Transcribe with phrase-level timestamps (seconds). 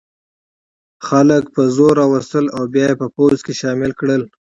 [1.07, 4.21] خلک په زور را وستل او بیا یې په پوځ کې شامل کړل.